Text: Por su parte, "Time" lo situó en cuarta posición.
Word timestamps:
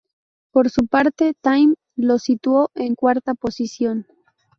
Por 0.51 0.71
su 0.71 0.87
parte, 0.87 1.35
"Time" 1.43 1.75
lo 1.95 2.17
situó 2.17 2.71
en 2.73 2.95
cuarta 2.95 3.35
posición. 3.35 4.07